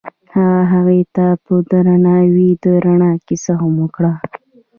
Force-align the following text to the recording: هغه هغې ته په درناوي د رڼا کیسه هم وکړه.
هغه 0.33 0.61
هغې 0.71 1.01
ته 1.15 1.25
په 1.43 1.53
درناوي 1.71 2.49
د 2.63 2.65
رڼا 2.83 3.11
کیسه 3.27 3.53
هم 3.61 3.73
وکړه. 3.83 4.13